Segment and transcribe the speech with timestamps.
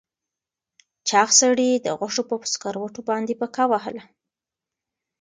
[1.09, 4.03] چاغ سړي د غوښو په سکروټو باندې پکه وهله.